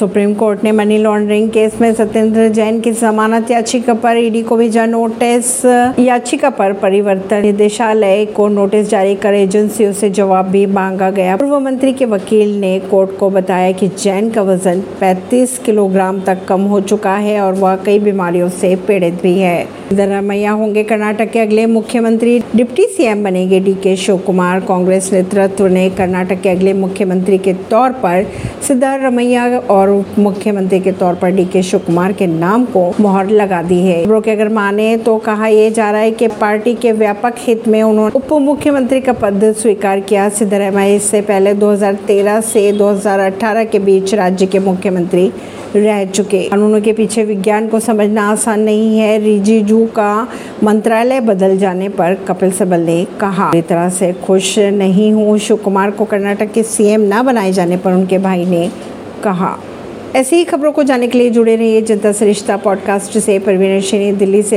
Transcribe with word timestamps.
Supreme 0.00 0.32
court 0.34 0.62
ने 0.64 0.70
money 0.72 0.96
laundering 0.98 1.48
case 1.50 1.74
में 1.80 1.92
सत्येंद्र 1.94 2.48
जैन 2.48 2.80
की 2.80 2.90
जमानत 2.90 3.50
याचिका 3.50 3.94
पर 3.94 4.16
ईडी 4.16 4.42
को 4.42 4.56
भेजा 4.56 4.84
नोटिस। 4.86 5.64
याचिका 5.98 6.50
पर 6.50 6.72
परिवर्तन 6.72 7.42
निदेशालय 7.42 8.24
को 8.26 8.46
नोटिस 8.48 8.88
जारी 8.88 9.14
कर 9.14 9.34
एजेंसियों 9.34 9.92
से 9.92 10.10
जवाब 10.10 10.46
भी 10.46 10.64
मांगा 10.66 11.10
गया। 11.10 11.36
पूर्व 11.36 11.58
मंत्री 11.60 11.92
के 11.92 12.04
वकील 12.04 12.58
ने 12.60 12.78
कोर्ट 12.80 13.16
को 13.18 13.30
बताया 13.30 13.72
कि 13.72 13.88
जैन 13.98 14.30
का 14.30 14.42
वज़न 14.42 14.80
35 15.00 15.58
किलोग्राम 15.58 16.20
तक 16.20 16.44
कम 16.48 16.62
हो 16.62 16.80
चुका 16.80 17.14
है 17.16 17.40
और 17.40 17.52
वह 17.54 17.76
कई 17.76 17.98
बीमारियों 17.98 18.48
से 18.48 18.74
पीड़ित 18.88 19.22
भी 19.22 19.38
है। 19.38 19.79
सिद्धरामैया 19.90 20.50
होंगे 20.52 20.82
कर्नाटक 20.84 21.30
के 21.30 21.38
अगले 21.38 21.64
मुख्यमंत्री। 21.66 22.38
डिप्टी 22.56 22.84
सीएम 22.86 23.24
बनेंगे 23.24 23.58
डी 23.60 23.72
के 23.74 23.94
शिव 23.96 24.18
कुमार 24.18 24.60
कांग्रेस 24.60 25.12
नेतृत्व 25.12 25.66
ने 25.66 25.88
कर्नाटक 25.90 26.40
के 26.42 26.48
अगले 26.48 26.72
मुख्यमंत्री 26.72 27.38
के 27.38 27.54
तौर 27.70 27.92
पर 28.02 28.26
सिद्धारमैया 28.68 29.46
और 29.70 29.90
उप 29.90 30.18
मुख्यमंत्री 30.18 30.80
के 30.80 30.92
तौर 30.92 31.14
पर 31.14 31.30
डी 31.30 31.44
के 31.44 31.62
शिव 31.62 31.80
कुमार 31.80 32.12
के 32.12 32.26
नाम 32.26 32.64
को 32.66 32.88
मोहर 33.00 33.30
लगा 33.30 33.62
दी 33.62 33.80
है। 33.80 34.04
खबरों 34.04 34.20
के 34.20 34.30
अगर 34.30 34.48
माने 34.50 34.96
तो 34.96 35.16
कहा 35.18 35.46
यह 35.46 35.70
जा 35.70 35.90
रहा 35.90 36.00
है 36.00 36.10
कि 36.10 36.28
पार्टी 36.40 36.74
के 36.74 36.92
व्यापक 36.94 37.34
हित 37.38 37.68
में 37.68 37.82
उन्होंने 37.82 38.12
उप 38.16 38.32
मुख्यमंत्री 38.42 39.00
का 39.00 39.12
पद 39.12 39.52
स्वीकार 39.58 40.00
किया। 40.00 40.28
सिद्धारमैया 40.30 40.94
इससे 40.96 41.20
पहले 41.22 41.54
2013 41.56 42.40
से 42.42 42.70
2018 42.72 43.64
के 43.64 43.78
बीच 43.80 44.14
राज्य 44.14 44.46
के 44.46 44.58
मुख्यमंत्री 44.60 45.30
रह 45.76 46.04
चुके। 46.04 46.48
कानूनों 46.48 46.80
के 46.80 46.92
पीछे 46.92 47.24
विज्ञान 47.24 47.68
को 47.68 47.80
समझना 47.80 48.30
आसान 48.30 48.60
नहीं 48.60 48.98
है। 48.98 49.18
रिजिजू 49.18 49.86
का 49.86 50.28
मंत्रालय 50.62 51.20
बदल 51.20 51.58
जाने 51.58 51.88
पर 51.88 52.14
कपिल 52.14 52.50
सिब्बल 52.50 52.80
ने 52.80 53.06
कहा, 53.20 53.46
पूरी 53.46 53.62
तरह 53.62 53.88
से 53.88 54.12
खुश 54.12 54.58
नहीं 54.58 55.12
हूँ। 55.12 55.38
शिव 55.38 55.56
कुमार 55.56 55.90
को 55.90 56.04
कर्नाटक 56.04 56.52
के 56.52 56.62
सीएम 56.62 57.00
न 57.14 57.22
बनाए 57.22 57.52
जाने 57.52 57.76
पर 57.76 57.92
उनके 57.92 58.18
भाई 58.18 58.44
ने 58.44 58.70
कहा। 59.24 59.58
ऐसी 60.16 60.36
ही 60.36 60.44
खबरों 60.44 60.72
को 60.72 60.82
जानने 60.82 61.08
के 61.08 61.18
लिए 61.18 61.30
जुड़े 61.30 61.56
रहिए 61.56 61.82
जनता 61.82 62.12
सरिश्ता 62.12 62.56
पॉडकास्ट 62.56 63.18
से। 63.18 63.38
परवीन 63.38 64.16
दिल्ली 64.16 64.42
से 64.42 64.48